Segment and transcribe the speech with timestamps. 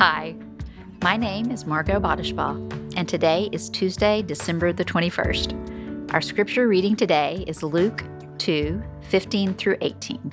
[0.00, 0.34] Hi,
[1.02, 6.14] my name is Margot Bodishbaugh, and today is Tuesday, December the 21st.
[6.14, 8.02] Our scripture reading today is Luke
[8.38, 10.32] 2 15 through 18.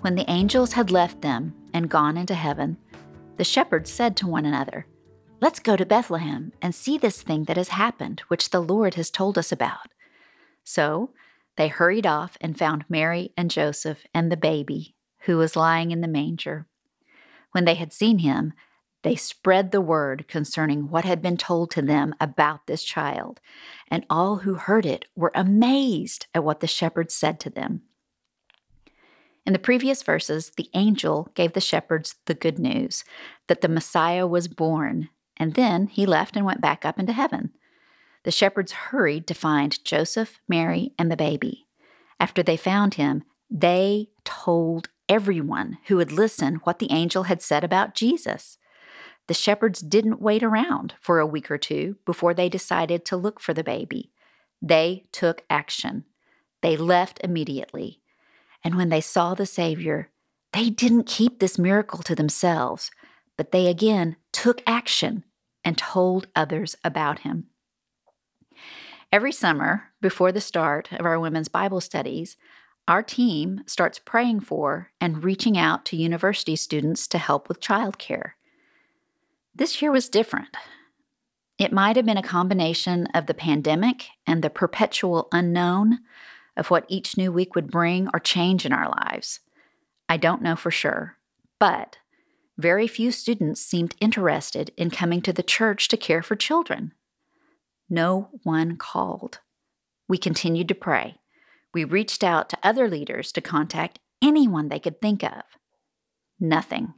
[0.00, 2.78] When the angels had left them and gone into heaven,
[3.36, 4.86] the shepherds said to one another,
[5.42, 9.10] Let's go to Bethlehem and see this thing that has happened, which the Lord has
[9.10, 9.88] told us about.
[10.64, 11.10] So
[11.58, 14.94] they hurried off and found Mary and Joseph and the baby,
[15.24, 16.66] who was lying in the manger.
[17.52, 18.52] When they had seen him,
[19.02, 23.40] they spread the word concerning what had been told to them about this child,
[23.88, 27.82] and all who heard it were amazed at what the shepherds said to them.
[29.46, 33.04] In the previous verses, the angel gave the shepherds the good news
[33.46, 37.52] that the Messiah was born, and then he left and went back up into heaven.
[38.24, 41.66] The shepherds hurried to find Joseph, Mary, and the baby.
[42.20, 47.64] After they found him, they told everyone who would listen what the angel had said
[47.64, 48.56] about Jesus.
[49.26, 53.40] The shepherds didn't wait around for a week or two before they decided to look
[53.40, 54.12] for the baby.
[54.62, 56.04] They took action.
[56.62, 58.00] They left immediately.
[58.62, 60.10] And when they saw the Savior,
[60.52, 62.90] they didn't keep this miracle to themselves,
[63.36, 65.24] but they again took action
[65.64, 67.46] and told others about him.
[69.12, 72.36] Every summer, before the start of our women's Bible studies,
[72.88, 78.32] our team starts praying for and reaching out to university students to help with childcare.
[79.54, 80.48] This year was different.
[81.58, 85.98] It might have been a combination of the pandemic and the perpetual unknown
[86.56, 89.40] of what each new week would bring or change in our lives.
[90.08, 91.16] I don't know for sure,
[91.58, 91.98] but
[92.58, 96.92] very few students seemed interested in coming to the church to care for children.
[97.88, 99.40] No one called.
[100.08, 101.20] We continued to pray
[101.72, 105.42] we reached out to other leaders to contact anyone they could think of.
[106.38, 106.94] Nothing.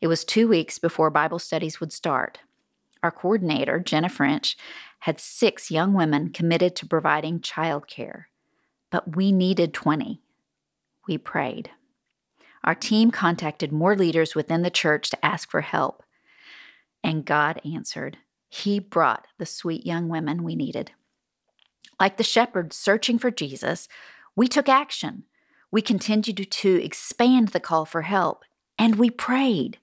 [0.00, 2.40] It was two weeks before Bible studies would start.
[3.02, 4.56] Our coordinator, Jenna French,
[5.00, 8.24] had six young women committed to providing childcare,
[8.90, 10.20] but we needed 20.
[11.08, 11.70] We prayed.
[12.64, 16.02] Our team contacted more leaders within the church to ask for help,
[17.02, 18.18] and God answered.
[18.48, 20.92] He brought the sweet young women we needed.
[22.00, 23.88] Like the shepherds searching for Jesus,
[24.34, 25.24] we took action.
[25.70, 28.44] We continued to expand the call for help,
[28.78, 29.78] and we prayed.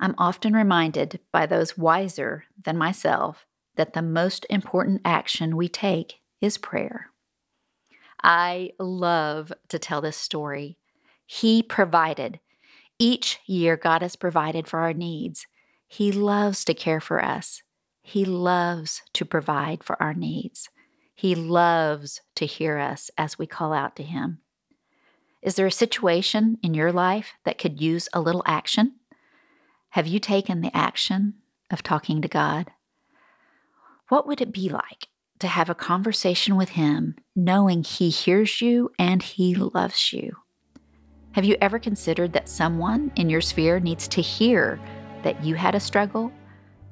[0.00, 3.46] I'm often reminded by those wiser than myself
[3.76, 7.10] that the most important action we take is prayer.
[8.22, 10.76] I love to tell this story.
[11.26, 12.40] He provided.
[12.98, 15.46] Each year, God has provided for our needs.
[15.86, 17.62] He loves to care for us.
[18.02, 20.68] He loves to provide for our needs.
[21.18, 24.38] He loves to hear us as we call out to Him.
[25.42, 29.00] Is there a situation in your life that could use a little action?
[29.90, 31.34] Have you taken the action
[31.72, 32.70] of talking to God?
[34.06, 35.08] What would it be like
[35.40, 40.36] to have a conversation with Him knowing He hears you and He loves you?
[41.32, 44.78] Have you ever considered that someone in your sphere needs to hear
[45.24, 46.30] that you had a struggle,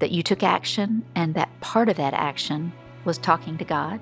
[0.00, 2.72] that you took action, and that part of that action
[3.04, 4.00] was talking to God?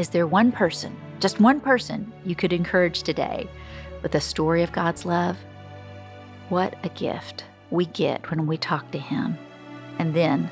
[0.00, 3.46] Is there one person, just one person, you could encourage today
[4.02, 5.36] with a story of God's love?
[6.48, 9.36] What a gift we get when we talk to Him.
[9.98, 10.50] And then,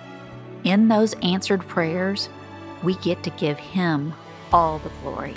[0.65, 2.29] in those answered prayers,
[2.83, 4.13] we get to give Him
[4.53, 5.33] all the glory.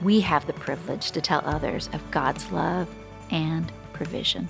[0.00, 2.88] We have the privilege to tell others of God's love
[3.32, 4.48] and provision.